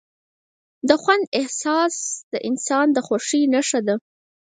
[0.89, 1.95] د خوند احساس
[2.33, 3.95] د انسان د خوښۍ نښه ده.